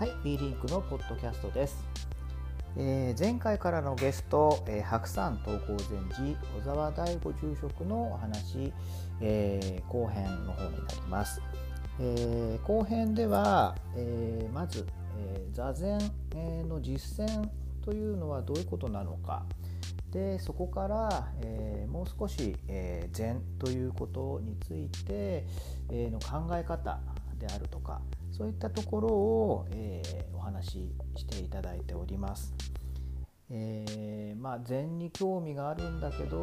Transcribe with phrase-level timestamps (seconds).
[0.00, 1.86] はい、B リンクのポッドキャストです。
[2.74, 8.72] えー、前回からのゲスト、えー、白山東高禅寺小沢大吾住職のお話、
[9.20, 11.42] えー、後編の方になります。
[12.00, 14.86] えー、後編では、えー、まず、
[15.18, 15.98] えー、座禅
[16.66, 17.50] の実践
[17.84, 19.44] というのはどういうことなのか
[20.12, 25.44] でそこから、えー、もう少し、えー、禅ということについて、
[25.90, 27.00] えー、の考え方
[27.38, 28.00] であるとか
[28.40, 32.54] そういったところを、えー、お話ししていただいております。
[33.50, 36.40] えー、まあ、禅に興味があるんだけど、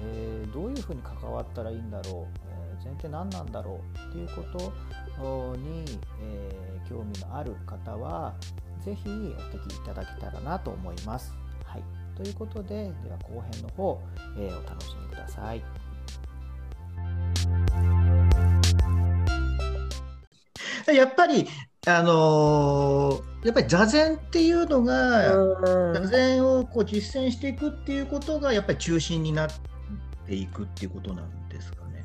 [0.00, 4.08] えー、どういうふうに関わったらいいんだろう、えー、禅って何なんだろう？
[4.08, 5.84] っていうことに、
[6.20, 8.34] え興味のある方は
[8.84, 11.32] 是非お聞きいただけたらなと思います。
[11.64, 11.84] はい、
[12.16, 14.02] ということででは後編の方、
[14.36, 15.62] えお楽しみください。
[20.92, 21.46] やっぱり
[21.88, 25.32] あのー、やっぱり座禅っていうのが、
[25.94, 29.50] 座禅をこう実践していくっていうことがやっぱり中心になっ
[30.26, 32.02] ていくっていうことなんですかね。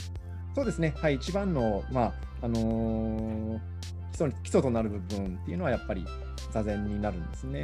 [0.54, 3.60] そうですね、はい、一番の、まああのー、
[4.12, 6.06] 基礎基礎となる部分っていうのはやっぱり
[6.52, 7.64] 座禅になるんですね。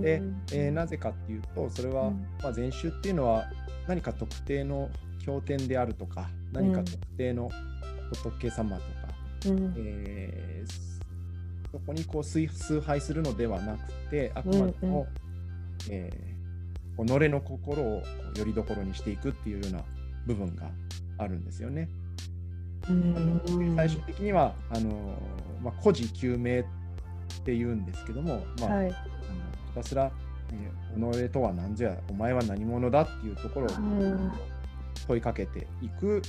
[0.00, 2.10] で、えー、なぜかっていうとそれは、
[2.42, 3.44] まあ、禅宗っていうのは
[3.86, 4.88] 何か特定の
[5.24, 7.50] 経典であるとか何か特定の
[8.24, 9.05] 仏様とか
[9.46, 12.48] うん、えー、そこにこう崇
[12.80, 15.06] 拝するのではなくてあくまでも、うんうん、
[15.90, 18.02] えー、己の心を
[18.36, 19.84] よりどころにしていくっていうような
[20.26, 20.70] 部分が
[21.18, 21.88] あるんですよね。
[22.88, 24.90] うん、最終的にはあの、
[25.62, 26.64] まあ、孤児救命っ
[27.44, 30.10] ていうんですけども、まあ、はい、あのひたすら、
[30.52, 33.70] えー、己とは何ぞやお前は何者だっていうところを
[35.06, 36.22] 問いかけていく、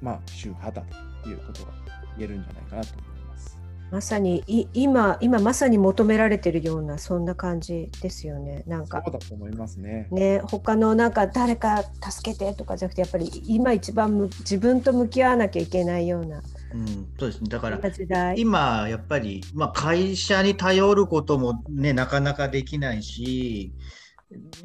[0.00, 0.86] まあ、宗派だ
[1.22, 1.72] ということが
[2.18, 3.58] 言えるんじゃないかなと思います。
[3.90, 8.64] まさにい今今まさに求められてるようなそんな感じですよね。
[8.66, 10.08] なんかそうだと思いますね。
[10.10, 16.42] ね他のなんか誰か助けてとかじゃなくてやっぱり今一番自分と向き合わなきゃいけないような。
[16.74, 16.86] うん、
[17.18, 23.74] そうですねだから今やっぱり、まあ、会社に頼ることもねなかなかできないし、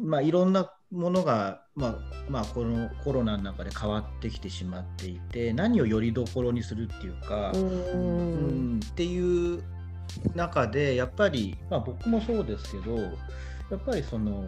[0.01, 1.95] まあ、いろんなものが、まあ
[2.29, 9.63] まあ、このコロナの中で変わってきてしまっていて何をよりどころにするっていうかうんっていう
[10.35, 13.09] 中でやっぱり、まあ、僕もそうですけどや
[13.75, 14.45] っぱりその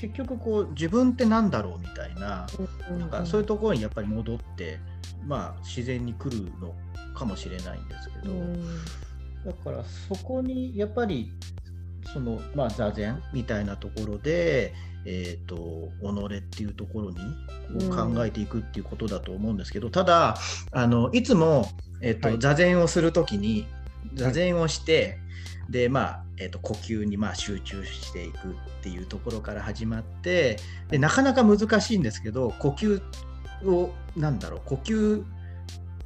[0.00, 2.46] 結局こう自分って何だろうみたいな
[2.98, 4.78] なんかそういうところにやっぱり戻って、
[5.26, 6.74] まあ、自然に来るの
[7.14, 11.30] かもしれないんですけどだからそこにやっぱり
[12.12, 14.74] その、まあ、座禅みたいなところで
[15.04, 17.16] えーと、己っていうところに
[17.88, 20.36] 考えていくっていうことだと思うんですけど、うん、ただ
[20.72, 21.68] あのいつも、
[22.02, 23.66] えーと、はい、座禅をする時に
[24.14, 25.18] 座禅をして、
[25.62, 30.56] はい、でまあえーと、呼吸にまあ集中していくっていうところから始まって
[30.88, 33.02] でなかなか難しいんですけど呼吸
[33.66, 35.22] をなんだろう呼吸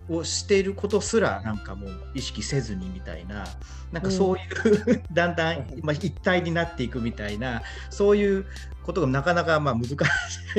[0.08, 3.44] をしていることすらなんかもう意識せずにみたいな
[3.92, 8.46] なんかそういう、うん、だんだん、まあ、一体になっていくみたいなそういう
[8.82, 9.88] ことがなかなかまあ難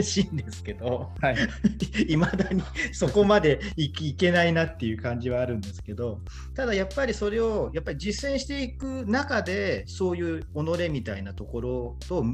[0.04, 1.38] しいんですけど、はい、
[2.18, 6.22] まだにそこまでいけないなっていう感じはあるんですけど
[6.56, 12.26] ただやっぱりそれをやっぱり実践していく中でそういう己みたいなところと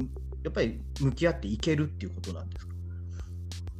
[0.44, 2.72] やっぱり向き合っていけるっていうことなんですか？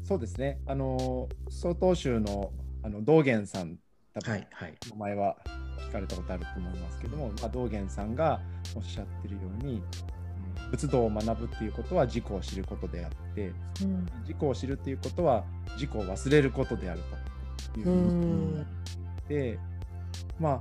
[0.04, 0.60] そうですね。
[0.66, 3.78] あの曹洞宗のあの道元さん
[4.15, 5.37] 多分、はいはい、名前は
[5.88, 8.41] 聞かれたことあると思いますけども、まあ、道元さんが
[8.76, 9.82] おっしゃってるように
[10.70, 15.44] 仏道を学ぶっていうことは自己を知ることであって、うん、自己を知るっていうことは
[15.75, 17.00] 自己を忘れることである
[17.75, 18.65] というふうに
[19.28, 19.59] で
[20.41, 20.60] ま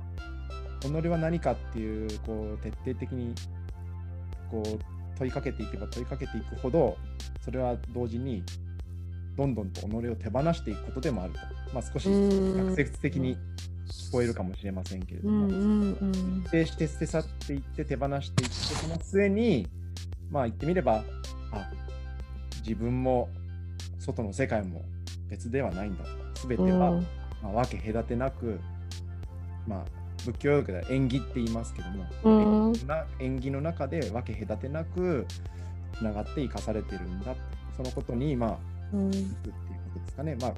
[0.80, 3.34] 己は何かっていうこう徹底的に
[4.50, 4.78] こう
[5.18, 6.96] 問いかけていけば問いかけていくほど
[7.44, 8.42] それは同時に
[9.36, 11.38] どんどんと己を手放していくことでもあると、
[11.72, 13.36] まあ、少し逆説的に
[13.88, 15.94] 聞こえるかもしれませんけれども、
[16.50, 19.66] 徹底して捨て去っていって手放していってその末に
[20.30, 21.04] まあ言ってみれば
[21.50, 21.70] あ
[22.62, 23.28] 自分も
[23.98, 24.82] 外の世界も
[25.28, 26.92] 別ではないんだと全ては、
[27.42, 28.60] まあ、分け隔てなく、
[29.66, 29.84] まあ、
[30.24, 31.88] 仏教用語では縁起って言いますけど
[32.24, 32.72] も、
[33.18, 35.26] 縁起の中で分け隔てなく
[35.96, 37.34] つながって生かされてるんだ
[37.76, 39.50] そのことにまあうん、っていうこ
[39.94, 40.36] とですかね。
[40.40, 40.54] まあ、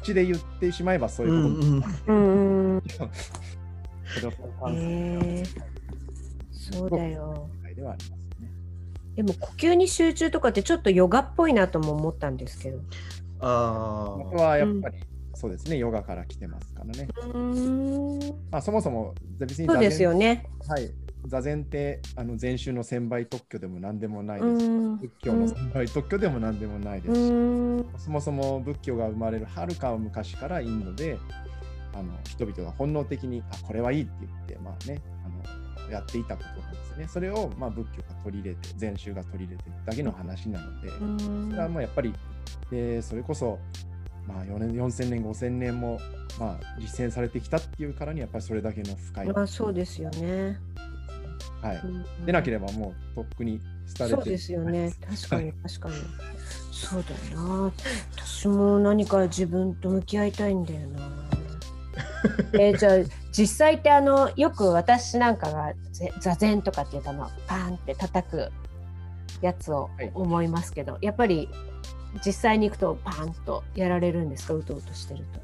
[0.00, 2.82] 口で言ってしまえばそういうことうんうん、
[4.76, 5.46] えー、
[6.52, 7.48] そうだよ。
[7.78, 8.50] ではありますね。
[9.14, 12.80] でも呼吸に集中とかってちょっとヨガっぽいなとも思ったんですけど。
[13.40, 14.24] ああ。
[14.24, 14.98] これはやっぱり
[15.34, 17.08] そうですね、ヨガから来てますからね。
[18.50, 20.48] まあ、そもそも別にそうですよね。
[20.66, 20.90] はい、
[21.26, 31.18] 座禅ってあの禅宗の専売特許でも何でもないですし、仏教の専売特許でも何でもないですし、そもそも仏教が生まれるはるか昔からインドで
[31.94, 37.08] あの人々が本能的にあこれはいいって言って、まあね、あのやっていたことなんですね。
[37.08, 40.90] それを、まあ、仏教が取り入れて禅宗が取り入れてだけの話なので、
[41.50, 42.14] それはもうやっぱり
[42.70, 43.58] でそれこそ
[44.28, 45.98] まあ、4年4000年5000年も、
[46.38, 49.26] まあ、実践されてきたっていうからにやっぱりそれだけの深い。
[49.28, 50.58] まあ、そうですよね。
[51.62, 51.82] はい、
[52.24, 53.60] でなければもうとっくに
[53.98, 54.92] 廃れてそうですよね。
[55.00, 55.94] 確かに確かに。
[56.72, 57.72] そうだよな。
[58.16, 61.00] 私も何か自分と向き合いたいんだよな。
[62.54, 62.92] えー、じゃあ
[63.32, 65.72] 実際ってあのよく私なんかが
[66.20, 68.52] 座禅とかっていうかのパーンって叩く
[69.40, 71.48] やつを思いますけど、はい、やっぱり
[72.24, 74.54] 実際に行くとパンとやられるんですか？
[74.54, 75.40] うとうとしてると。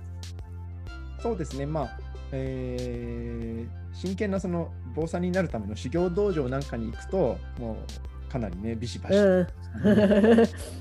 [1.22, 1.98] そうですねまあ、
[2.32, 7.78] えー、真剣なその坊さんになるための修行道場なんかに行くとも
[8.28, 9.46] うかなりねビシバシ、う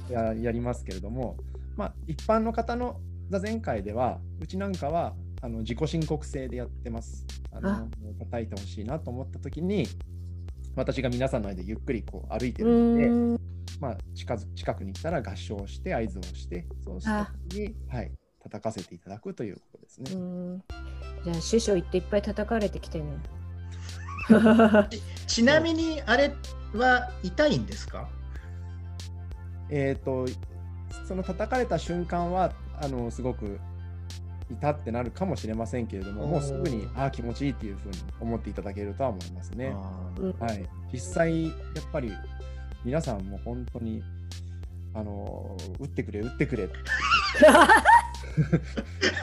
[0.09, 1.37] ん、ややりますけれども、
[1.77, 2.99] まあ、一般の方の
[3.29, 7.25] 座禅会ではうちなんかはあの自己申告制でやってます。
[7.51, 7.87] あの
[8.17, 9.87] 叩いてほしいなと思った時に
[10.75, 13.39] 私が皆さんの間でゆっくりこう歩いてるので、
[13.79, 18.11] まあ、近づ近くに来たら合唱して合図をしてそうした時に、はい、
[18.53, 20.61] 叩かせていただくということですね。
[21.23, 23.05] じゃあ師匠行っていっぱい叩かれてきてね。
[25.27, 26.31] ちなみにあれ
[26.75, 28.07] は痛いんですか？
[29.69, 30.27] えっ、ー、と
[31.07, 33.59] その叩かれた瞬間はあのすごく
[34.51, 39.73] 痛ってなるかもしれませんけれども、もうすぐにああ気持ちいいっていうふうに思っていただけるとは思いますね。
[40.39, 41.53] はい、実際やっ
[41.91, 42.13] ぱり
[42.85, 44.03] 皆さんも本当に
[44.93, 46.69] あの打ってくれ打ってくれ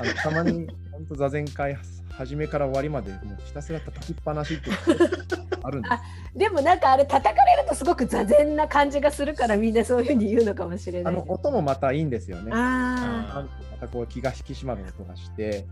[0.00, 1.76] あのたまに本当座禅会
[2.11, 4.70] 初めから終わりまでもうひたすら叩きっぱなしって
[5.62, 6.38] あるんです。
[6.38, 11.14] でもなんかあれ叩かれるとすごく座禅な感じがするからみんなそういうふうに言うのかもしれない。
[11.14, 12.50] あの音もまたいいんですよね。
[12.55, 15.67] あまたこう気が引き締まる音がして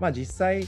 [0.00, 0.66] まあ実際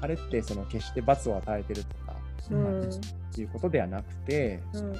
[0.00, 2.16] あれってその決して罰を与えてるとか、
[2.50, 4.96] うん、っていうことではなくて、うんうん、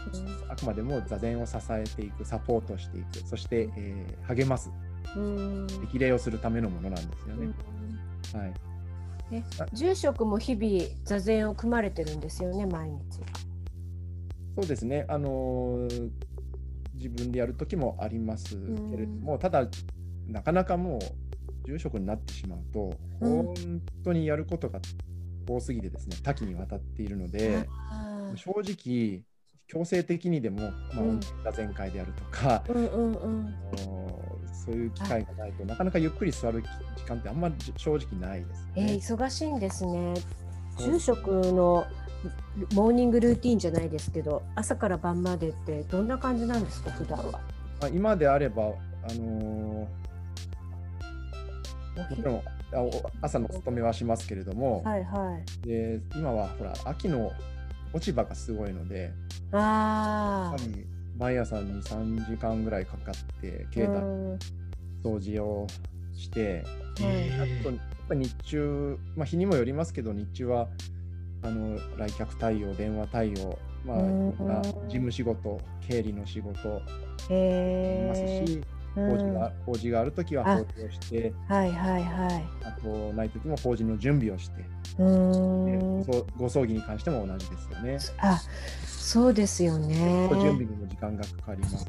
[0.48, 4.70] あくまでも座禅を支えていくサポートしていくそして、えー、励ます
[5.82, 7.52] 激励をするためのものなんですよね。
[8.32, 8.54] はい、
[9.32, 9.42] え
[9.72, 12.98] 住職も日々座禅を組まれてるんですよね毎日。
[14.56, 16.10] そうですね、あのー、
[16.94, 18.56] 自分でやる時もあります
[18.90, 19.66] けれども、ただ
[20.26, 23.54] なかなかもう住職になってしまうと、本
[24.04, 24.80] 当にやることが
[25.48, 27.68] 多すぎてですね多岐にわたっているので、
[28.36, 29.22] 正直
[29.66, 33.54] 強制的にでも、まあ、音座禅会であるとか、うんうんうん、
[34.70, 36.62] そういう機会がないとなかなかゆっくり座る
[36.96, 40.14] 時間ってあんまり正直ないです、ね、えー、忙しいんですね。
[40.78, 41.84] 住職の
[42.74, 47.32] モーニングルーティンじゃないですけど朝から晩までってどんな感じなんですか普段は？
[47.32, 47.40] ま
[47.82, 49.86] あ、今であれば、あのー、
[52.10, 52.42] もちろん
[53.20, 57.32] 朝の勤めはしますけれども、はいはい、で今はほら秋の
[57.92, 59.10] 落ち葉がすごいので、
[59.50, 60.54] あ
[61.18, 64.38] 毎朝2、3時間ぐらいかかって、境内
[65.02, 65.66] 掃除を
[66.12, 70.68] して、あとやっぱ日中、まあ、日にもよりますけど、日中は
[71.42, 76.80] あの来客対応、電話対応、まあ、事務仕事、経理の仕事あ
[77.28, 78.62] りますし、
[78.94, 84.64] 法事が法事があるときは法事をして、はいはいはい、あとないときも法事の準備をして、
[84.98, 86.04] うん。
[86.36, 87.98] ご葬儀に関しても同じですよね。
[88.18, 88.40] あ
[88.84, 90.28] そうですよね。
[90.30, 91.86] 準備にも時間がかかりますし、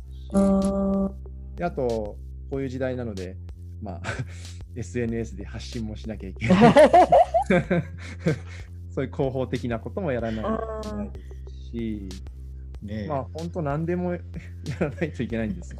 [1.55, 2.15] であと
[2.51, 3.37] こういう時代なので、
[3.81, 4.01] まあ、
[4.75, 6.73] SNS で発信もしなきゃいけない。
[8.93, 12.09] そういう広報的なこともやらないといけないですし、
[12.83, 14.19] ね、まあ本当何でもや
[14.81, 15.79] らないといけないんですよ。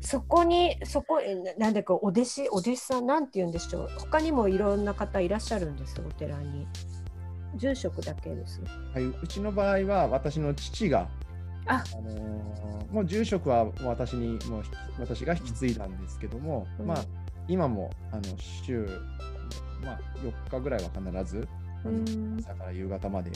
[0.00, 1.20] そこにそこ
[1.58, 3.90] なんでかお弟子お弟子さんなんて言うんでしょう？
[3.98, 6.68] 他にもいろんな方いらっしゃるんですお寺に。
[7.56, 8.60] 住職だけです、
[8.92, 11.08] はい、うちの場合は私の父が
[11.66, 14.62] あ、あのー、もう住職は私にもう
[14.98, 17.04] 私が引き継いだんですけども、うん、まあ
[17.48, 18.88] 今もあの週、
[19.82, 21.48] まあ、4日ぐらいは必ず、
[21.84, 23.30] うん、朝から夕方まで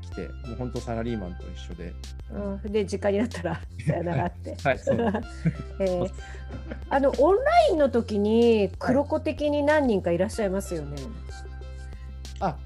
[0.00, 1.92] 来て、もう本当サラリーマンと一緒で。
[2.32, 4.56] うん、で、時間になったら、 さよならって。
[4.62, 4.98] はい、そう
[5.80, 6.10] えー、
[6.88, 10.96] あの、オンラインの時に、黒子的に何人かいらっしゃいますよね？
[12.40, 12.58] はい、あ、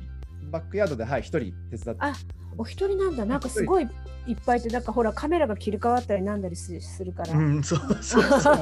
[0.51, 1.97] バックヤードで、はい、一人手伝って。
[1.99, 2.15] あ、
[2.57, 3.89] お一人なんだ、なんかすごい。
[4.27, 6.73] いっぱいってなんかほらカメラが切り替わったりなんだりす
[7.05, 8.57] るから、うん、そうそうそう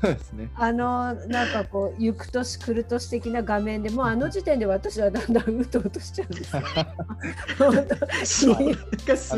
[0.00, 6.62] そうですねあのなんかこう行く年来る年的な画面でもうあの時点で私はだんだんうとうとしちゃうんですよ。
[8.24, 8.46] す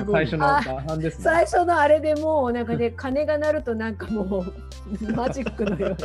[0.05, 5.97] ごい最初のです、ね、最初のあれでもうなんかね鐘が鳴るとなんかもうマジックのように。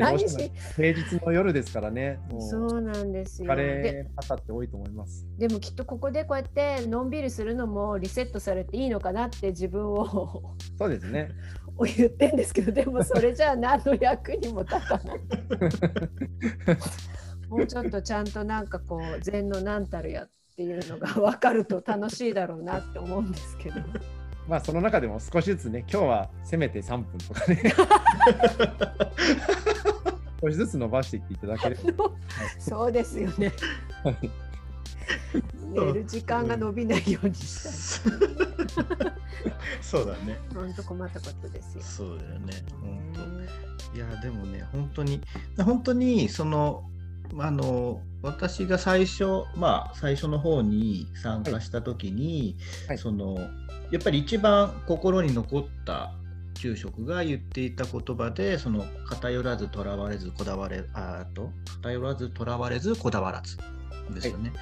[0.00, 2.18] 何し平日の夜ですからね。
[2.50, 3.52] そうなんですよ。
[3.52, 5.26] 疲れ方って多いと思います。
[5.38, 11.30] でもきっとここでこうやってのんびりするのもリセットされていいのかなって自分をそうですね。
[11.78, 15.20] を言ってんですけどでもそれじゃあ何の役にも立たない。
[17.48, 23.80] もうちょっとちゃんとなんかこう禅の何たるやっていうのが分かると楽しいだろうなって思うんですけど。
[24.48, 27.72] まあその中でも少しずつね今日はせめて3分とかね
[30.42, 32.10] 少しずつ伸ばしていっていただければ、
[32.58, 33.52] そうですよね。
[35.72, 38.12] 寝る時間が伸びないようにしたい。
[39.80, 40.38] そうだね。
[40.54, 41.82] 本当困ったことですよ。
[41.82, 42.52] そうだよね。
[42.80, 43.22] 本当。
[43.94, 45.20] いやでもね本当に
[45.58, 46.84] 本当にその
[47.38, 53.38] あの私が最初まあ最初の方に参加した時に、はいはい、その
[53.90, 56.14] やっぱり一番心に残った
[56.54, 61.50] 住職が言っていた言葉でその偏らずとらわれずこだわれあと
[61.82, 63.56] 偏らずとらわれずこだわらず
[64.14, 64.52] ですよね。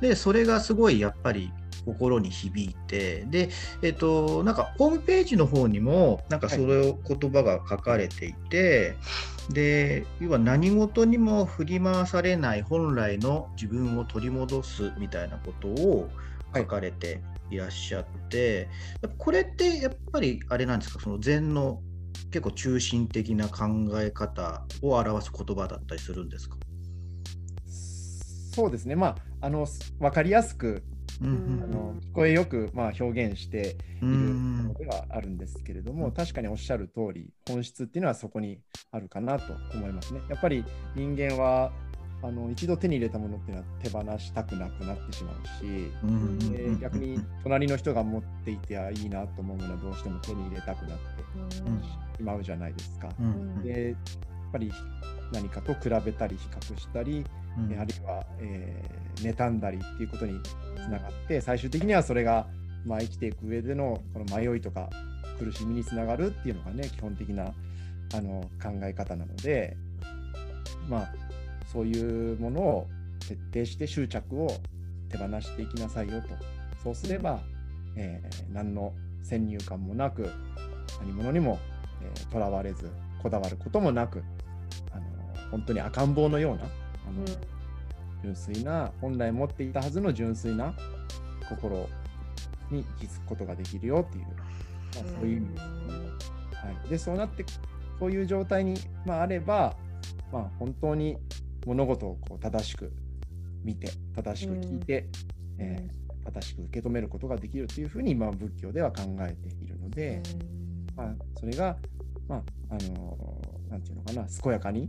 [0.00, 1.52] はい、でそれがすごいやっぱり
[1.84, 3.48] 心に響いてで
[3.80, 8.96] えっとなんかホームページの方にもなんかそれを言葉が書かれていて、
[9.46, 16.10] はい、で要は何事にも振り回されない本来の自分を取り戻すみたいなことを
[16.54, 18.68] 書かれていらっしゃって、
[19.00, 21.00] はい、これってやっぱりあれなんですか？
[21.00, 21.80] その禅の
[22.32, 23.66] 結構中心的な考
[24.00, 26.56] え方を表す言葉だったりするんですか？
[28.56, 29.66] そうですね、まあ、あの
[30.00, 30.82] 分かりやすく、
[31.20, 38.58] うん、あの聞こえよく、まあ、表現しているのではあるんですけれども、確かにおっしゃる通り、本質っていうのはそこに
[38.92, 40.20] あるかなと思いますね。
[40.30, 41.70] やっぱり人間は
[42.22, 45.46] あの一度手に入れたものっていうのは手放したくなくなってしまう
[46.42, 50.98] し、で逆に隣の人が持っていていいなと思うものはどうしても手に入れたくなっ
[51.48, 51.62] てし
[52.22, 53.10] まうじゃないですか。
[53.62, 54.72] でやっぱり
[55.32, 57.22] 何かと比べたり比較したり、
[57.58, 62.46] うん、あるいは、えー、妬んだりっていうことにつながって最終的にはそれが、
[62.84, 64.90] まあ、生きていく上でのこの迷いとか
[65.38, 67.52] 苦しみにつながるっていうのがね基本的な
[68.14, 69.76] あの考え方なので
[70.88, 71.12] まあ
[71.72, 72.86] そういうものを
[73.20, 74.48] 徹底して執着を
[75.08, 76.28] 手放していきなさいよと。
[76.82, 77.40] そうすれば、
[77.96, 80.30] えー、何の先入観もなく
[81.00, 81.58] 何者にも
[82.30, 84.22] とら、えー、われずこだわることもなく
[84.92, 86.64] あの本当に赤ん坊のような、
[88.22, 90.74] 純粋な本来持っていたはずの純粋な
[91.48, 91.88] 心
[92.70, 94.30] に気づくことができるよっていう、ま
[95.12, 95.70] あ、そういう意味ですね。
[96.56, 97.44] はい、でそうなって
[97.98, 99.76] そういう状態に、まあ、あれば、
[100.32, 101.16] まあ、本当に
[101.64, 102.92] 物事をこう正しく
[103.62, 105.06] 見て正しく聞いて、
[105.58, 110.22] うん、えー、正しく受け止めることができるというふうに今仏教では考えているので、
[110.98, 111.76] うん、まあ、それが、
[112.28, 113.16] まああの
[113.68, 114.88] なんていうのかな健やかに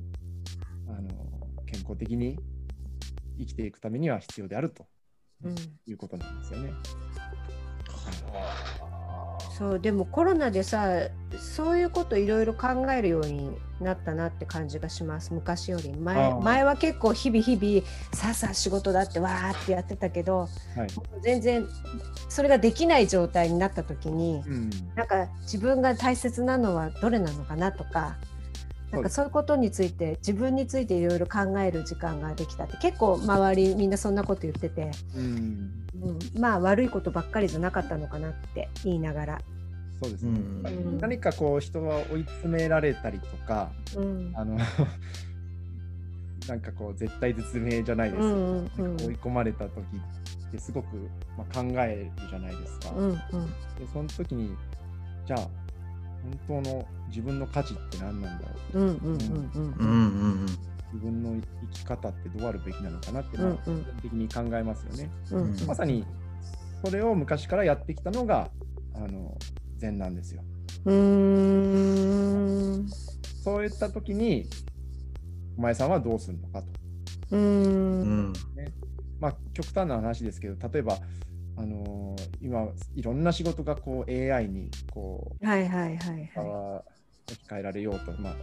[0.87, 2.39] あの健康的に
[3.37, 4.87] 生きていくためには必要であると
[5.85, 6.73] いうことなんですよね。
[9.57, 11.09] そうでもコロナでさ
[11.39, 13.49] そういうこといろいろ考えるように
[13.81, 15.33] なったなって感じがします。
[15.33, 15.91] 昔より。
[15.97, 17.81] 前前は結構日々日々
[18.13, 20.49] さあさあ仕事だってわーってやってたけど、はい、
[21.23, 21.67] 全然
[22.29, 28.15] それができない状態になった時に、うん、なんか自分が大切なのはどれなのかなとか
[28.91, 39.41] なんかそういうことについて自分についていろいろ考える時間ができたって結構周りみんなそんなこと言ってて、うん、うん、まあ悪いことばっかりじゃなかったのかなって言いながら。
[40.01, 44.55] そうですね、うん、何かこう人は追い詰められたりとか、うん、あの
[46.47, 49.81] なんかこう絶対絶命じゃないですけど、うんうん、追い込まれた時
[50.47, 50.95] ってすごく、
[51.35, 52.91] まあ、考えるじゃないですか。
[52.95, 53.19] うんうん、で
[53.91, 54.55] その時に
[55.25, 55.39] じゃあ
[56.47, 58.85] 本当の自分の価値って何なんだろう
[60.93, 65.11] 自分の生き方ってどうあるべきなのかなって、まあ、基本的に考えますよね。
[65.31, 66.05] うんうん、まさに
[66.83, 68.49] それを昔からやってきたのが
[68.95, 69.37] あの
[69.77, 70.43] 禅なんですよ。
[70.85, 72.87] うん。
[73.43, 74.49] そういった時に
[75.57, 76.67] お前さんはどうするのかと。
[77.31, 78.33] うん。
[78.55, 78.71] ね。
[79.19, 80.97] まあ、極端な話ですけど例えば
[81.57, 86.96] あのー、今いろんな仕事がこう AI にこう、はいはいはいはい、
[87.29, 88.35] 置き換えられようと、まあ、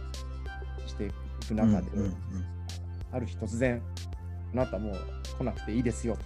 [0.87, 1.11] してい
[1.47, 2.13] く中で、うんうんうん、
[3.11, 3.81] ある日突然
[4.53, 4.95] あなたもう
[5.37, 6.17] 来なくていいですよ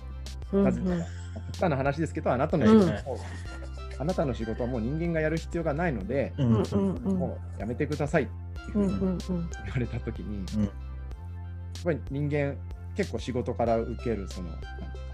[0.51, 0.57] と。
[0.57, 3.19] なぜなら、極端な話ですけど、あなたの仕事を、
[3.99, 8.27] あなたの仕事はもう人間がやる必要がないので、もうやめてくださいっ
[8.71, 10.69] ていうふうに言われたときに、やっ
[11.83, 12.55] ぱり人間、
[12.95, 14.49] 結構仕事から受けるその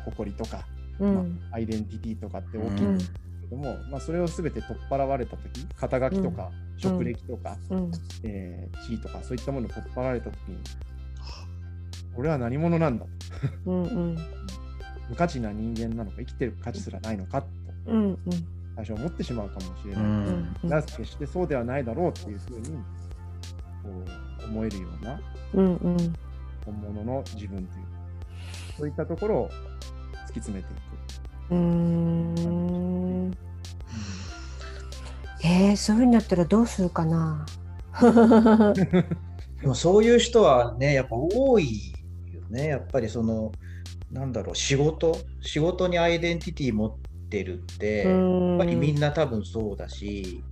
[0.05, 0.65] 誇りとか、
[0.99, 1.21] ま
[1.51, 3.11] あ、アイデンティティとかって大きいんです
[3.49, 7.91] けども、まあ、それをすべて取っ払われたとき、肩書きとか、職歴とか、うん、
[8.23, 10.57] えー、地位とかそういったものを取っ払われたときに
[12.17, 13.71] 俺は何者なんだと。
[13.71, 14.17] うん、
[15.09, 17.47] 無価値な人間なのか生きてる価値すらないのかと、
[17.87, 18.17] うんうん、
[18.75, 22.79] 最初思ってしまうかもしれない、うん、が決してそうではないだろうっていうふうにこ
[24.41, 25.21] う思えるような、
[25.53, 26.13] うんうん、
[26.65, 27.85] 本物の自分という
[28.77, 30.95] そういったところを突き詰めていく。
[31.51, 33.04] うん
[35.43, 37.45] えー、そういうふうになったらどうするかな？
[39.61, 41.93] でもそういう人はねやっぱ多い
[42.33, 42.67] よね。
[42.67, 43.51] やっぱりその
[44.11, 46.95] なんだろう仕事仕事にアイデンティティ持っ
[47.29, 50.43] てるってやっぱりみんな多分そうだし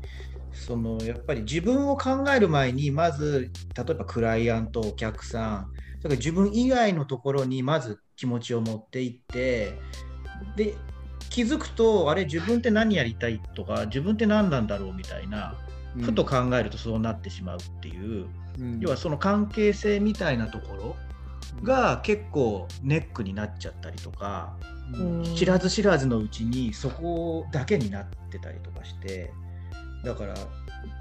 [0.51, 9.79] そのやっぱり自分を考える前にまず例えばクライアントお客さんだから自分以外のところにまず気持ちを持っていって
[10.55, 10.75] で
[11.33, 15.55] 気づくとあれ自分って何やりたいとか自分って何なんだろうみたいな
[15.99, 18.27] ふと考えるとそうなってしまうっていう、
[18.59, 20.95] うん、要はその関係性みたいなところ
[21.63, 24.55] が結構ネックになっちゃったりとか、
[24.93, 29.31] うん、知らず知らずのうちにそこだけになってたりとかして
[30.05, 30.35] だから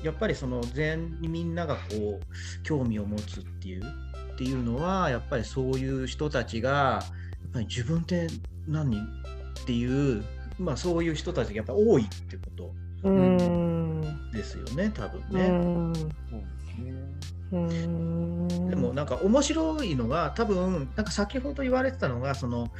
[0.02, 3.84] やっぱりその全にみんながこう興味を持つっていう
[4.32, 6.98] っていうのはやっぱりそういう人たちがや
[7.48, 8.28] っぱり自分って
[8.66, 8.96] 何？
[9.62, 10.25] っていう、
[10.59, 12.73] まあ、そういう人たちがやっぱ多いってこと
[14.33, 16.12] ですよね多分ね。
[18.71, 22.71] でもなんか面白いのが多分なんか先ほど言われてたのがその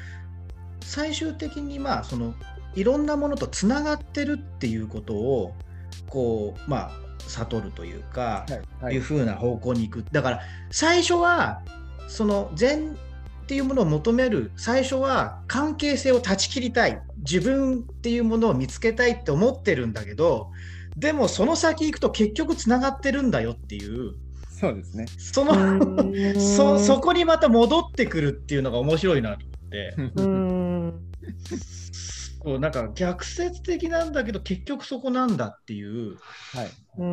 [0.81, 2.35] 最終的にまあその
[2.75, 5.55] いろんなものとつながってるっていうことを
[6.09, 6.91] こうまあ
[7.29, 10.05] 悟るというか、はいはい、いうふうな方向に行く。
[10.11, 11.63] だから最初は
[12.09, 12.97] その全
[13.43, 20.51] っていうものを求める最初は関係性を断ち切りたい自分っていうものを見つけたいって思ってるんだけど
[20.97, 24.15] でもその先行くと結局つながってるんだよっていう
[24.49, 25.07] そうですね。
[25.19, 25.55] その
[26.39, 29.97] そそこにまた戻ってくるっていうのが面白いなと思って
[32.39, 36.17] こうなんか逆説的なんだけど結局そこなんだっていう、
[36.55, 37.05] はい、う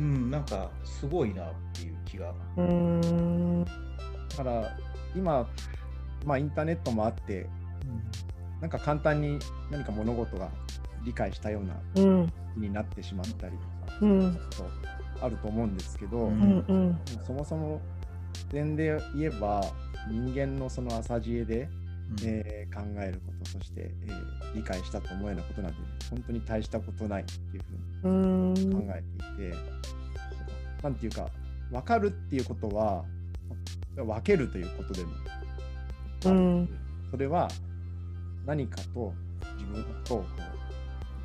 [0.00, 0.30] ん。
[0.30, 2.32] なんかすごいなっていう気が。
[4.38, 4.76] から
[5.16, 5.48] 今、
[6.24, 9.38] まあ、インターネットもあって、うん、なんか簡単に
[9.70, 10.48] 何か物事が
[11.04, 11.74] 理解したような
[12.54, 14.38] 気になってしまったりとか、うん、
[15.20, 16.64] あると思うんですけど、うん。
[16.68, 17.80] うん、そもそも
[18.50, 19.62] 点で言えば
[20.08, 21.68] 人間のその浅知恵で、
[22.22, 25.78] うん、えー、考えることそして、えー、理解したと思うようなことなんで
[26.10, 27.62] 本当に大したことないっていう
[28.02, 29.02] ふうに考え
[29.36, 29.56] ていて
[30.82, 31.30] 何て言うか
[31.70, 33.04] 分かるっていうことは
[34.04, 35.12] 分けるということでも。
[36.26, 36.68] うん、
[37.10, 37.48] それは
[38.44, 39.12] 何かと
[39.56, 40.24] 自分と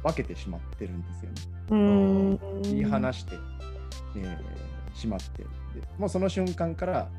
[0.04, 1.42] 分けてしまってるんですよね。
[1.72, 2.62] うん。
[2.64, 3.36] 言い放して、
[4.18, 5.44] えー、しまって。
[5.44, 5.48] で
[5.98, 7.10] もうその瞬間から、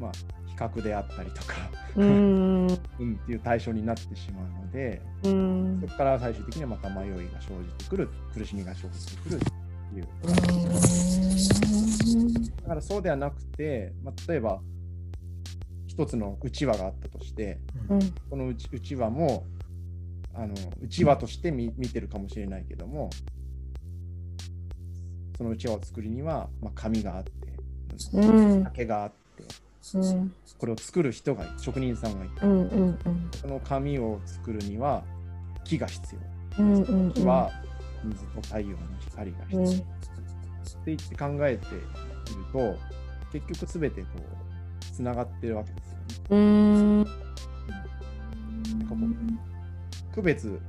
[0.00, 0.12] まあ、
[0.46, 1.54] 比較であったりとか
[1.96, 5.80] うん、 っていう対象になってしまうのでうん。
[5.80, 9.46] そこから最終的にはまた迷いが生じてくる苦しみが生じてくるって
[10.00, 10.06] いう。
[12.62, 14.60] だからそうではなくて、まあ、例えば
[15.92, 17.58] 一つのうちわがあったとして、
[17.90, 18.00] うん、
[18.30, 19.44] このうちうちわも
[20.34, 23.10] あのうちわとして見見てるかもしれないけども
[25.36, 27.30] そのうちわを作るには、まあ、紙があって、
[28.14, 29.44] うん、竹があって、
[29.92, 35.04] うん、これを作る人が職人さんがいて、うんうんうん、その紙を作るには
[35.64, 36.14] 木が必
[36.56, 37.50] 要、うんうんうん、木は
[38.02, 39.82] 水と太陽の光が必要、うん、って
[40.86, 41.86] 言って考えている
[42.50, 42.78] と
[43.30, 44.51] 結局すべてこう
[44.92, 46.04] つながってるわけですよね。
[46.30, 47.04] うん。
[47.04, 47.10] な
[48.84, 49.10] んかもう
[50.14, 50.60] 区別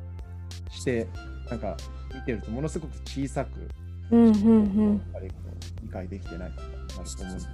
[0.72, 1.08] して
[1.50, 1.78] なんか
[2.14, 3.70] 見てるとものすごく小さく、
[4.12, 4.40] うんうんう
[4.94, 5.02] ん、
[5.84, 7.48] 理解できてないなると思うんです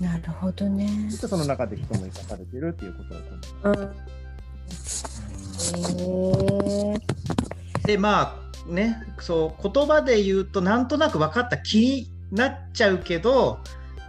[0.00, 0.08] ね。
[0.08, 1.10] なるほどね。
[1.10, 3.82] そその中で人も生かされてるっていうことだと思う。
[3.82, 3.94] うん、
[6.92, 13.60] えー、でまあねそう言葉で言うとなんとなく分かった気になっちゃうけど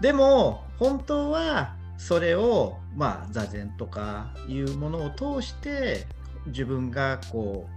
[0.02, 6.06] でも本当はそれをまあ座禅とかいうものを通して
[6.48, 7.68] 自分がこ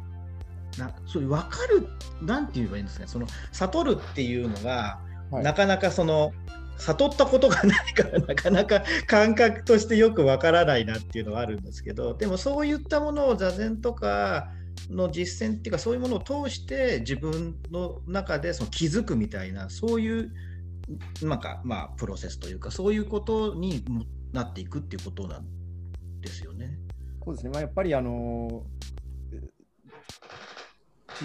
[0.77, 1.89] うなそういう分かる
[2.23, 6.33] なんて言えばいいんですかその悟るっていうのが、はい、なかなかその
[6.79, 14.51] 悟ったことがないから なかなか感覚としてよくわからないなっていうのはあるんですけどでもそういったものを座禅とか
[14.89, 20.33] の実践っていうかそういうものを通して自分の中でその気づくみたいなそういう
[21.23, 23.85] なんかまあプロセスというかそういうことに
[24.33, 25.45] なっていくっていうことなん
[26.21, 26.79] ですよね。
[27.25, 28.65] そうですね、まあ、やっぱりあの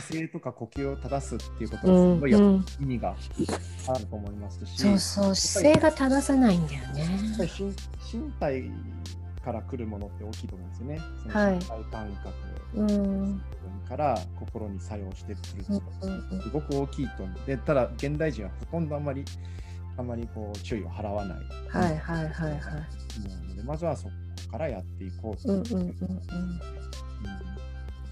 [0.01, 3.15] 姿勢とか呼吸を正すっていうことがすごい意味が
[3.87, 7.07] あると思いますし、うんうん、そうそう姿勢が正さないんだよね。
[8.11, 8.71] 身体
[9.45, 10.99] から来るものって大きいと思うんですよね。
[11.21, 13.35] その身体感覚、は
[13.85, 15.63] い、から心に作用してくるって
[16.41, 17.23] すごく大きいと。
[17.23, 17.37] 思う。
[17.45, 19.23] でただ現代人はほとんどあんまり
[19.97, 21.37] あんまりこう注意を払わない。
[21.69, 22.57] はいはいはいは
[23.53, 23.55] い。
[23.55, 24.11] でまずはそこ
[24.53, 25.53] からやっていこうと。
[25.53, 25.95] いう。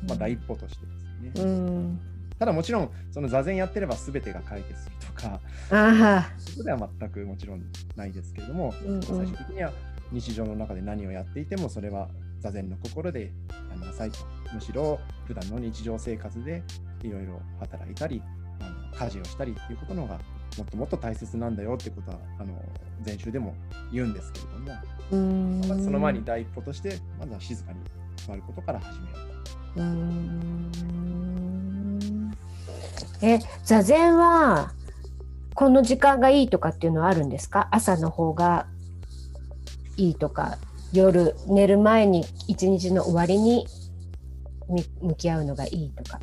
[0.08, 0.86] まあ第一歩として
[1.30, 1.52] ですね。
[1.52, 2.00] うん。
[2.38, 5.39] ただもちろんその座禅やってれば全てが解決するとか。
[6.38, 7.63] そこでは全くもちろん
[7.96, 9.72] ないですけれども、うんうん、最終的には
[10.13, 12.08] 日常の中で何をやっていてもそれは
[12.39, 13.32] 座禅の心で
[13.71, 14.19] やんなさいと
[14.54, 16.63] むしろ普段の日常生活で
[17.02, 18.21] いろいろ働いたり
[18.62, 20.19] あの家事をしたりっていうことの方が
[20.58, 22.54] もっともっと大切なんだよってことはあの
[23.06, 23.56] 前週でも
[23.91, 27.80] 言うんですけれどもその前に第一歩としてまずは静かに
[28.15, 29.19] 座ることから始めよう。
[33.19, 33.26] と。
[33.26, 34.73] え座禅は
[35.56, 37.67] この時間がいいとかっていうのはあるんですか？
[37.71, 38.67] 朝の方が
[39.97, 40.58] いいとか
[40.91, 43.65] 夜寝る前に一日の終わりに
[45.01, 46.19] 向き合うのがいいとか。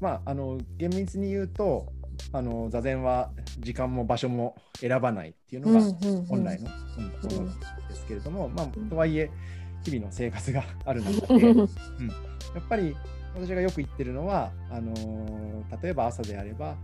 [0.00, 1.86] まあ、あの厳密に言うと
[2.32, 5.80] あの座禅は時間も場所も選ばないっていうのが
[6.28, 9.30] 本来のものですけれども、まあ、とはいえ
[9.84, 11.68] 日々の生活がある中で、うん、やっ
[12.68, 12.96] ぱり
[13.34, 14.92] 私がよく言ってるのはあの
[15.80, 16.76] 例えば朝であれば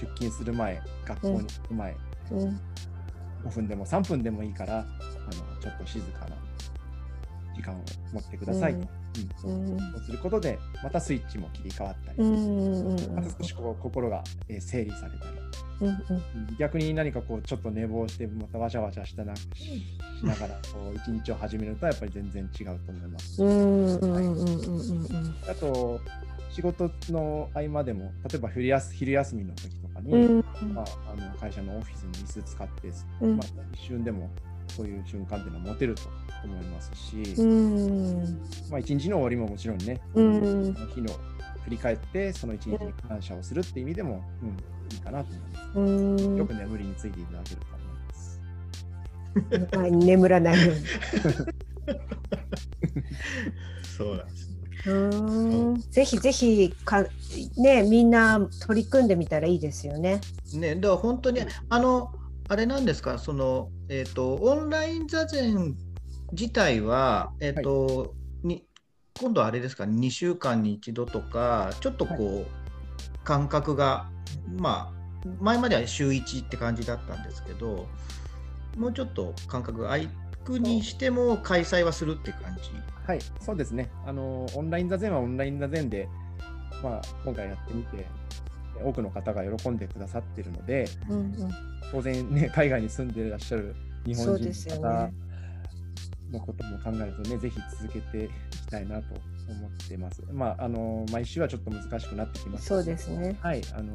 [0.00, 1.96] 出勤する前学校に行く前、
[2.32, 2.60] うん、
[3.44, 6.36] 5分でも3分でもいいからあのちょっと静かな
[7.54, 7.78] 時間を
[8.12, 8.88] 持ってくださいと。
[9.46, 12.18] うん、そうすることでまたスイッチも切り替わったり、
[13.14, 15.38] また少しこう心が、えー、整理されたり、
[15.82, 15.92] うんう
[16.52, 19.44] ん、逆に何かこうちょっと寝坊してまたわちゃわちゃしたなし
[20.24, 23.40] ながらこう一日を始めるとやっぱり全然違うと思います。
[25.48, 26.00] あと
[26.54, 34.30] 仕事の合間でも例えば昼休昼休みの時とかに、うん、まあ、あの会社のオフィスの椅子使って、うん、まあ、一瞬でも
[34.68, 36.02] そういう瞬間っていうのは持てると
[36.44, 38.38] 思いますし、うん、
[38.70, 41.12] まあ、一日の終わりももちろんね、うん、日の
[41.64, 44.50] 振り返ってその一日に感謝をするっていう意味でも、うん、
[44.94, 45.30] いいかなと
[45.76, 46.24] 思います。
[46.38, 47.66] よく眠りについていただけると
[49.42, 49.90] 思います。
[50.06, 50.84] 眠らないように。
[53.96, 54.53] そうなんです
[54.84, 57.04] ぜひぜひか、
[57.56, 60.20] ね、みんな取り組んでみたらいいですよね。
[60.52, 62.12] ね、だから本当に、あの、
[62.48, 65.74] あれなんですか、その、えっ、ー、と、オンライン座禅
[66.32, 68.04] 自体は、えっ、ー、と、は
[68.44, 68.66] い、に
[69.18, 72.46] 今度あれですか、2週間に1度とか、ちょっとこう、はい、
[73.24, 74.10] 感覚が、
[74.58, 77.86] まあ、前までは週1って感じだったんですけど、
[78.76, 80.02] もうちょっと感覚が空
[80.44, 82.70] くにしても開催はするって感じ？
[83.06, 83.90] はい、そうですね。
[84.06, 86.08] あのオンライン座禅はオンライン座禅で、
[86.82, 88.06] まあ、今回やってみて、
[88.82, 91.50] 多くの方が喜んでくださっているので、うんうん、
[91.92, 93.74] 当然ね、海外に住んでいらっしゃる
[94.06, 95.12] 日本人の方
[96.32, 99.14] のことも考えるとね、ぜひ続けていきたいなと
[99.48, 100.22] 思ってます。
[100.32, 103.36] まあ、あの毎週はちょっと難しくなってきますそうですね。
[103.40, 103.92] はい、あの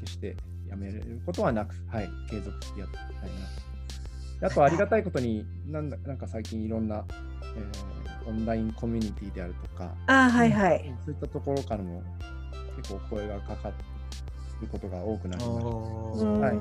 [0.00, 0.36] 決して
[0.68, 3.69] やめることはなく、はい、継続してやっていきたいなと。
[4.42, 7.04] あとありがたいことに、なんだなんか最近いろんな、
[7.56, 12.02] えーオンラインコミュニティであるとか、あはいはい、そういったところからも
[12.76, 13.72] 結構声がかか
[14.60, 16.26] ることが多くなりました。
[16.26, 16.58] はい、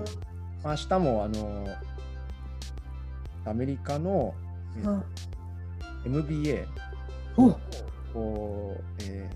[0.66, 1.68] 明日もあの
[3.46, 4.34] アメリカの、
[4.78, 5.04] えー、
[6.06, 6.66] MBA
[7.38, 7.58] を
[8.14, 9.30] こう、え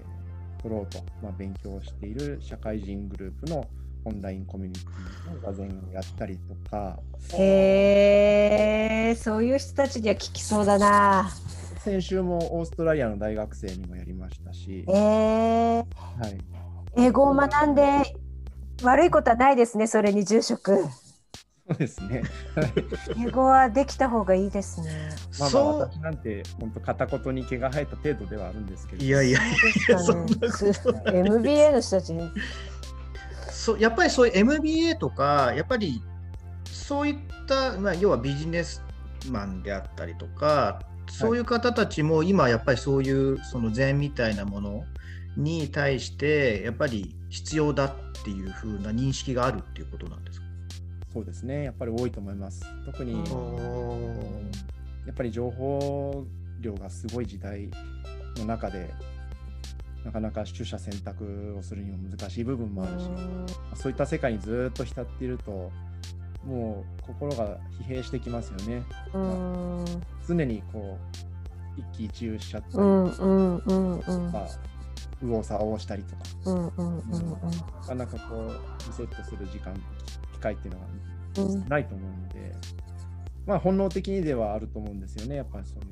[0.57, 3.67] ー、取ろうと、まあ、勉強している社会人グループの
[4.05, 6.99] オンラインコミュニティの座禅をやったりとか。
[7.37, 11.29] へえー、そういう人たちには聞きそうだな。
[11.83, 14.93] 先週もオーストラリアの大学生にもやりましたし、えー
[15.75, 15.83] は
[16.27, 16.37] い、
[16.95, 17.83] 英語を学んで
[18.83, 20.77] 悪いことはないですね、それに住職。
[21.67, 22.23] そうですね。
[23.17, 25.09] 英語はできた方がいいですね。
[25.39, 29.03] まあ、まあ、私なんて本当片言に毛が生えた程度ではあるんですけど。
[29.03, 29.51] いやいやい
[29.89, 32.29] や、そんな MBA の人たちに。
[33.63, 36.01] そうやっぱりそういう MBA とかやっぱり
[36.65, 37.15] そういっ
[37.47, 38.83] た、まあ、要はビジネス
[39.29, 44.83] マンであったりとかそういう方たちも今やっぱりそういうその禅みたいなもの
[45.37, 47.95] に対してやっぱり必要だっ
[48.25, 50.45] ていうふうな認識があるっていうことなんですか？
[51.13, 52.65] そうですね、やっぱり多いと思います。
[52.85, 53.13] 特に、
[55.05, 56.25] やっぱり情報
[56.59, 57.69] 量がすごい時代
[58.37, 58.89] の中で、
[60.03, 63.09] なかなか取捨選択をするにも難しい部分もあるし、
[63.75, 65.71] そういった世界にずっと浸っていると、
[66.45, 68.83] もう心が疲弊してきますよね。
[70.27, 70.97] 常にこ
[71.77, 72.79] う一喜一憂しちゃったりと
[74.31, 74.47] か、
[75.21, 76.23] 右往左往したりとか、
[77.81, 78.49] なかなかこう
[78.87, 79.73] リセットする時間、
[80.33, 80.81] 機会っていうの
[81.61, 82.53] がないと思うので、
[83.45, 85.87] まあ本能的にではあると思うんですよね、やっぱりそういう。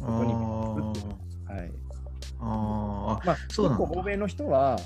[0.00, 0.34] ここに
[1.54, 1.72] はい。
[2.40, 4.78] あまあ、そう結構欧米の人は、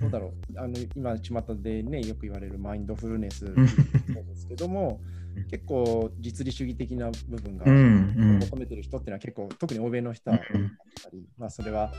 [0.00, 3.66] どうだろう、あの今、巷でね、よく言われるマインドフルネスで
[4.34, 5.00] すけども、
[5.50, 11.92] 結構実利主義的な部分が求めてる人っていうのは結構、特に欧米の人はったり、まあ、それは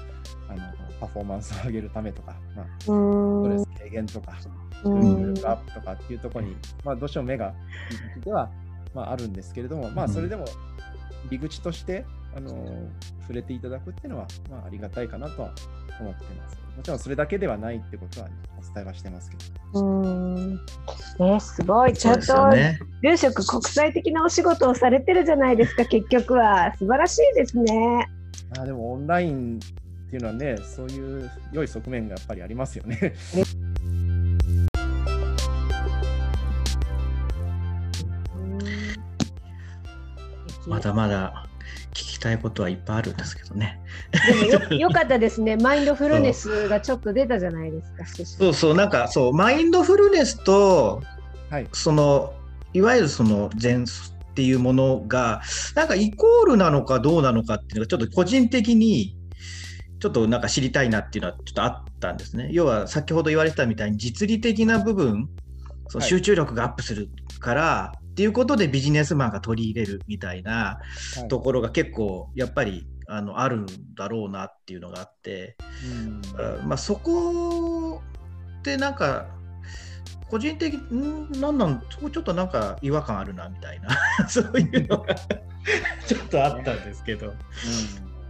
[0.50, 0.60] あの
[1.00, 7.54] パフォーマンスを上げるためとか、まあ、ストレス軽減とか、集中力アップとかっていうところに、まあ、どうしても目が
[8.24, 8.52] では、
[8.94, 10.46] まあ、あるんですけれども、まあ、それでも
[11.26, 12.52] 入り口としてあの
[13.22, 15.54] 触れていただくっていうのは、まあ、ありがたいかなとは
[16.02, 16.58] 思ってます。
[16.76, 19.38] もちろんそれだけではないってことは、ね、お伝えはしてますけ
[19.74, 19.82] ど。
[19.82, 26.76] うんね、すごい、ちゃんと、ね、住職国際的なお仕事をされてるじゃないですか、 結局は。
[26.78, 28.10] 素晴らしいですね。
[28.60, 29.60] あでもオンライン
[30.08, 33.14] っていうのはね、そういう良い側面がやっぱりありますよね。
[40.68, 41.45] まだまだ
[42.26, 43.80] 聞きたいことはいっぱいあるんですけどね。
[44.50, 45.58] でもよよかったですね。
[45.62, 48.06] マインドフルネスがちょっと出たじゃないですか。
[48.06, 51.04] そうそうなんかそうマインドフルネスと、
[51.50, 52.34] はい、その
[52.74, 55.42] いわゆるその禅っていうものが
[55.76, 59.16] なんかイコールなのかどうなのかっていうのがちょっと個人的に
[60.00, 62.50] ちょっとなんか知りたいなっていうのはちょっとあったんですね。
[62.52, 65.30] 要は先ほど言われてたみたいに実利的な部分、
[65.90, 67.10] その集中力がアップする
[67.40, 70.80] から、はいっていうことでビジネスマンが取り入れるみたいな
[71.28, 75.58] ところが結構やっぱりあのあるんだろうなっていうのがあって、
[76.34, 78.02] うん、まあ、そこ
[78.60, 79.28] ってなんか
[80.30, 83.90] 個人的になんなんちょっとなんか違和感あるなみたいな
[84.30, 85.14] そういうのが
[86.08, 87.34] ちょっとあったんですけど、うん、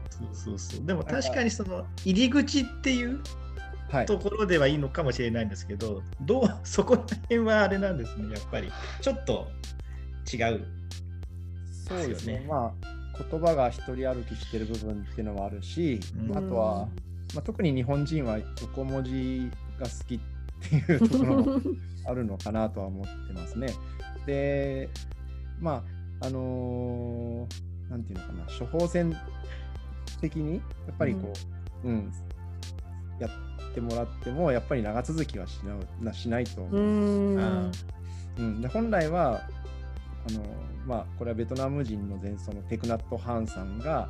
[0.10, 0.86] そうそうそう。
[0.88, 3.22] でも確かにその入り口っていう
[4.08, 8.72] ところではいいのかもしれないんですけど、どう そこら辺はあれなんですねやっぱり。
[9.02, 9.48] ちょっと
[10.34, 10.66] 違う、
[11.88, 12.46] そうですね。
[12.48, 12.96] まあ
[13.30, 16.88] 言葉が一人歩きしてる部分っていうのはあるし、うん、あとは、
[17.34, 20.20] まあ、特に日本人は横文字が好きっ
[20.60, 21.62] ていうところも
[22.06, 23.68] あるのかなとは思ってますね。
[24.26, 24.90] で、
[25.60, 25.84] ま
[26.22, 29.16] あ、あのー、なんていうのかな、処方箋
[30.20, 31.32] 的に、やっぱりこ
[31.84, 32.12] う、うん、うん、
[33.20, 33.28] や
[33.76, 35.60] ってもらっても、やっぱり長続きはし
[36.02, 36.78] なしないと思う。
[36.78, 36.82] う
[37.38, 37.72] ん。
[38.38, 39.42] うん、で本来は
[40.28, 40.44] あの
[40.88, 44.08] まあ、これはベトナム人の前奏のテクナット・ハンさんが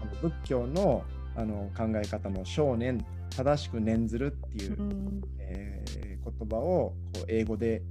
[0.00, 7.82] あの仏教のあの考え方の少年正しく念ずるっていう、うん、えー、言葉をこう英語で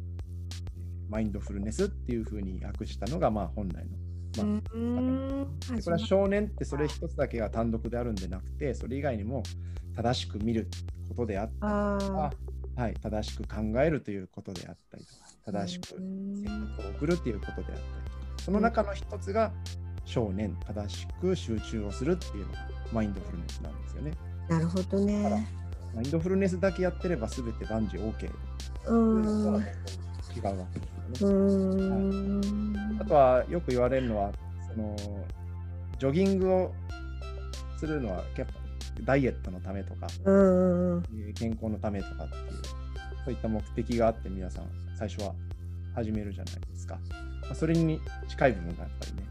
[1.10, 3.98] マインドフルネスっていうふうに訳したのがまあ本来の、
[4.38, 9.44] まあ、でこれは少年ってそれ一つだけが単独であるんでなくてそれ以外にも
[9.96, 10.70] 正しく見る
[11.10, 12.34] ことであったりとか、
[12.76, 17.82] はい、正しく考えるということであったりとか正しく選択を送るっていうことであったり
[18.44, 19.52] その中の一つが
[20.06, 22.60] 少年正しく集中をするっていうのが
[22.92, 24.12] マインドフルネスなんですよね。
[24.50, 25.48] なるほどね。
[25.96, 28.30] マインドフルネスだけやってれば全て万事 OK
[28.88, 29.66] うん
[30.36, 31.90] 違うわけですよね。
[31.90, 34.32] はい、あとはよく言われるのは
[34.74, 34.96] その
[36.00, 36.74] ジョギングを
[37.78, 38.54] するのはやっぱ
[39.04, 40.08] ダイエットのためとか、
[41.36, 42.82] 健康のためとかっていう
[43.26, 44.66] そういった目的があって皆さん
[44.98, 45.34] 最初は
[45.96, 47.00] 始めるじゃないですか。
[47.42, 49.24] まあ、それに近い部分がやっぱりね、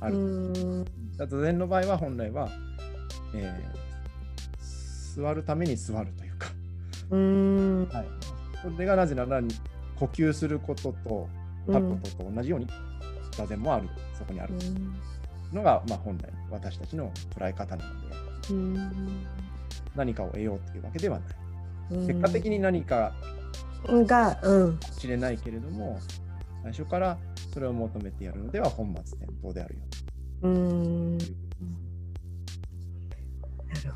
[0.00, 0.84] ある。
[1.16, 2.48] だと禅の場合は本来は、
[3.34, 6.48] えー、座るために座るというか。
[7.10, 8.06] うんはい、
[8.62, 9.40] それがなぜなら
[9.98, 11.28] 呼吸することと
[11.68, 12.66] 立つことと同じように
[13.32, 14.54] 座禅もある、そこにある。
[15.52, 18.16] のが、まあ、本来私たちの捉え方なので、
[19.94, 22.06] 何かを得ようというわけではない。
[22.06, 23.12] 結果的に何か
[23.86, 26.00] が、うん、知れないけれども
[26.64, 27.16] 最初から
[27.54, 29.80] それを求めてやるのでは本末転倒であるよ。
[30.42, 31.18] うん。
[31.18, 31.28] なる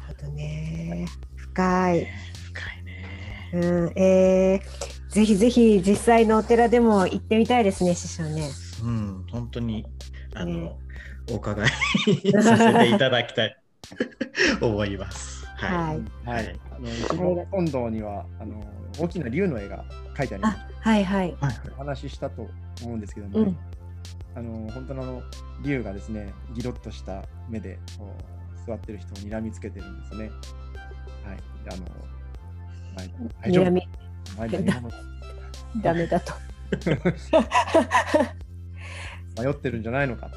[0.07, 2.07] ほどね、はい、深い、
[2.45, 3.51] 深いね。
[3.55, 3.93] うん。
[3.97, 8.49] えー、ぜひぜひ実際のお寺でも行ってみたいですね師匠ね
[8.83, 9.85] うん本当に
[10.35, 10.73] あの、ね、
[11.33, 11.69] お伺い
[12.43, 13.57] させていただきたい
[14.63, 16.29] 思いますはい。
[16.29, 16.61] はい。
[16.71, 18.63] あの一番本堂にはあの
[18.99, 20.59] 大きな竜の絵が描いてあります。
[20.81, 21.37] はいはい。
[21.77, 22.49] お話ししたと
[22.83, 23.55] 思うんですけども、ね、
[24.35, 25.23] あの本当のの
[25.63, 28.15] 竜がですね、ギロッとした目でこ
[28.65, 30.31] う座ってる人を睨みつけてるんですね。
[31.25, 31.39] はい。
[31.71, 31.85] あの、
[32.97, 34.10] はい、大丈夫。
[35.83, 36.33] ダメだと。
[39.41, 40.31] 迷ってるんじゃないのか。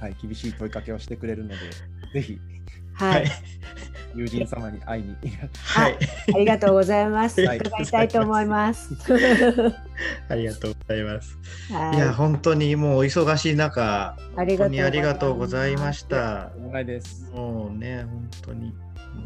[0.00, 1.56] はい、厳しい問いかけをしてくれるので、
[2.12, 2.38] ぜひ、
[2.94, 3.24] はい、
[4.14, 5.16] 友人様に会いに。
[5.52, 5.98] はい、
[6.34, 7.40] ありがとうございます。
[7.40, 8.94] 伺いたいと思います。
[10.28, 11.38] ありがとうございます。
[11.72, 16.50] はい、いや、本当にもうお忙しい中、ありがとうございました。
[16.58, 17.30] お願いです。
[17.32, 18.74] もうね、本当に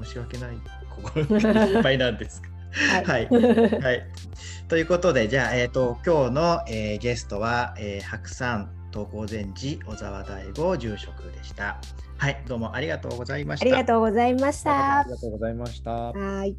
[0.05, 0.59] 申し訳ない、
[0.91, 3.27] 心いっぱいなんですはい、
[3.83, 4.07] はい、
[4.69, 11.79] ということで、じゃあ、えっ、ー、と、今日の、えー、ゲストは、えー、白山東高禅寺小沢大吾住職でした。
[12.19, 13.65] はい、どうもありがとうございました。
[13.65, 15.01] ありがとうございました。
[15.01, 15.93] ありがとうございました。
[15.93, 16.57] はい。